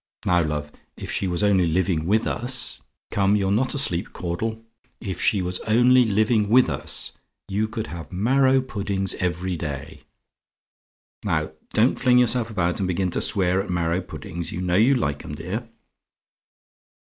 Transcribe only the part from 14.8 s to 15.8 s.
like 'em, dear.